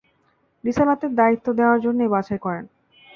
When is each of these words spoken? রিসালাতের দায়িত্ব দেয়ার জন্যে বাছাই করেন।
রিসালাতের 0.63 1.11
দায়িত্ব 1.15 1.47
দেয়ার 1.57 1.79
জন্যে 1.85 2.05
বাছাই 2.07 2.39
করেন। 2.45 2.65